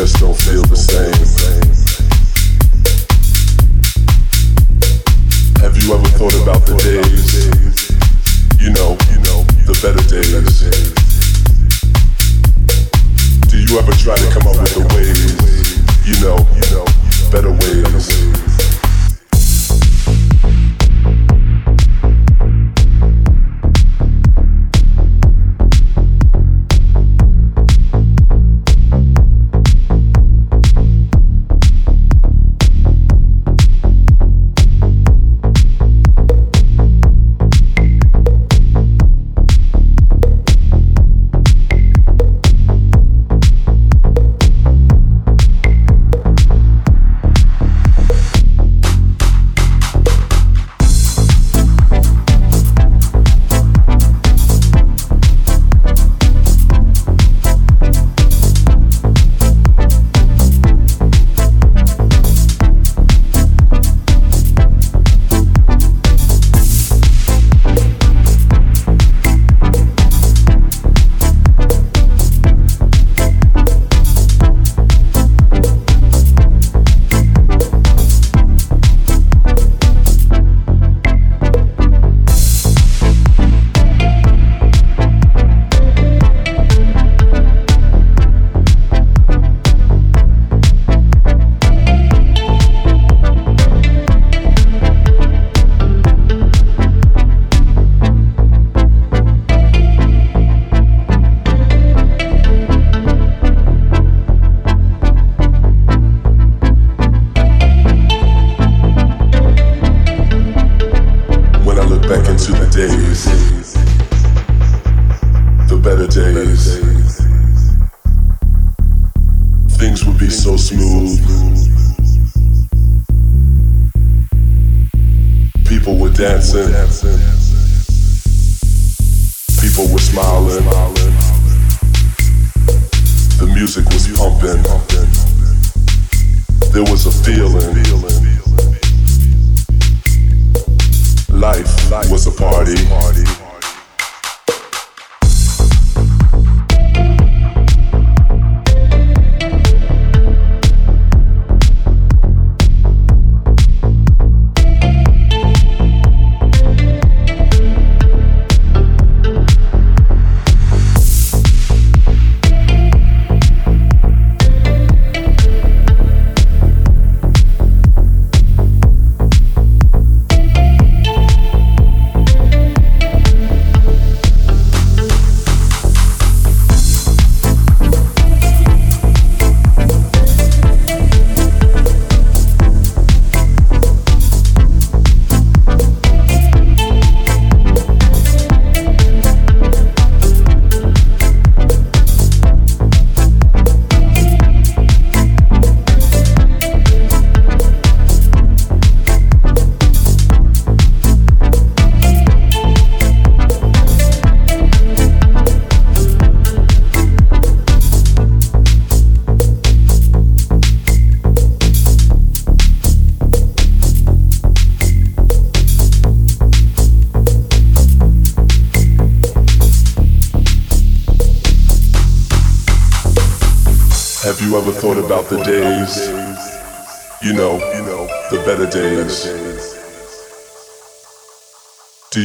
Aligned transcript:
just 0.00 0.18
don't 0.18 0.34
feel 0.34 0.62
the 0.64 0.76
same. 0.76 1.12
Have 5.60 5.76
you 5.76 5.92
ever 5.92 6.08
thought 6.16 6.32
about 6.40 6.64
the 6.64 6.74
days? 6.80 7.90
You 8.58 8.72
know, 8.72 8.96
you 9.12 9.20
know, 9.28 9.44
the 9.68 9.76
better 9.84 10.00
days. 10.08 10.60
Do 13.50 13.58
you 13.60 13.78
ever 13.78 13.92
try 13.92 14.16
to 14.16 14.30
come 14.32 14.48
up 14.48 14.56
with 14.62 14.72
the 14.72 14.88
ways? 14.96 15.76
You 16.08 16.16
know, 16.24 16.48
you 16.56 16.64
know, 16.72 16.86
better 17.30 17.52
ways. 17.52 18.49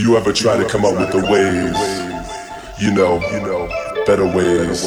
You 0.06 0.16
ever 0.18 0.32
try 0.32 0.56
to 0.56 0.70
come 0.70 0.86
up 0.86 0.94
with 1.00 1.12
the 1.12 1.18
ways, 1.18 2.80
you 2.80 2.94
know, 2.94 3.20
you 3.32 3.42
know, 3.42 3.68
better 4.06 4.24
ways 4.24 4.84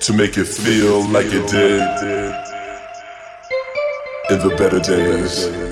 to 0.00 0.12
make 0.14 0.38
it 0.38 0.46
feel 0.46 1.06
like 1.10 1.26
it 1.26 1.46
did 1.50 1.82
in 4.30 4.48
the 4.48 4.54
better 4.56 4.80
days? 4.80 5.71